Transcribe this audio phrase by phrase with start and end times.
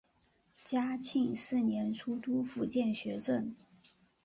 [0.63, 3.55] 嘉庆四年出督福建学政。